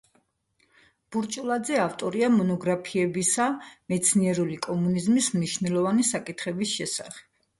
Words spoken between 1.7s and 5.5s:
ავტორია მონოგრაფიებისა მეცნიერული კომუნიზმის